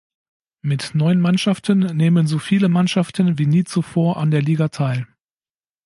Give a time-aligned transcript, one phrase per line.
[0.63, 5.05] Mit neun Mannschaften nehmen so viele Mannschaften wie nie zuvor an der Liga teil.